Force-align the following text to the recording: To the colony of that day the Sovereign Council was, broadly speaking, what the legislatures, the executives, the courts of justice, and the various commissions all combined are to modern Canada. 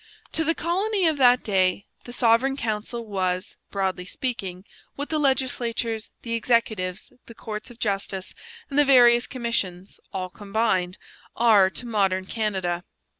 To 0.31 0.43
the 0.43 0.55
colony 0.55 1.05
of 1.05 1.17
that 1.17 1.43
day 1.43 1.85
the 2.05 2.11
Sovereign 2.11 2.57
Council 2.57 3.05
was, 3.05 3.55
broadly 3.69 4.05
speaking, 4.05 4.65
what 4.95 5.09
the 5.09 5.19
legislatures, 5.19 6.09
the 6.23 6.33
executives, 6.33 7.13
the 7.27 7.35
courts 7.35 7.69
of 7.69 7.77
justice, 7.77 8.33
and 8.67 8.79
the 8.79 8.83
various 8.85 9.27
commissions 9.27 9.99
all 10.11 10.31
combined 10.31 10.97
are 11.35 11.69
to 11.69 11.85
modern 11.85 12.25
Canada. 12.25 12.83